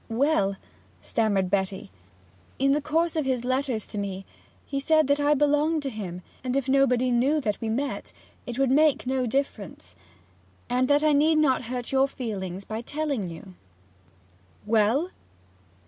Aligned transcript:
'Well,' 0.09 0.55
stammered 0.99 1.51
Betty, 1.51 1.91
'in 2.57 2.71
the 2.71 2.81
course 2.81 3.15
of 3.15 3.25
his 3.25 3.45
letters 3.45 3.85
to 3.85 3.99
me 3.99 4.25
he 4.65 4.79
said 4.79 5.05
that 5.05 5.19
I 5.19 5.35
belonged 5.35 5.83
to 5.83 5.91
him, 5.91 6.23
and 6.43 6.55
if 6.55 6.67
nobody 6.67 7.11
knew 7.11 7.39
that 7.41 7.61
we 7.61 7.69
met 7.69 8.11
it 8.47 8.57
would 8.57 8.71
make 8.71 9.05
no 9.05 9.27
difference. 9.27 9.95
And 10.71 10.87
that 10.87 11.03
I 11.03 11.13
need 11.13 11.37
not 11.37 11.65
hurt 11.65 11.91
your 11.91 12.07
feelings 12.07 12.65
by 12.65 12.81
telling 12.81 13.29
you.' 13.29 13.53
'Well?' 14.65 15.11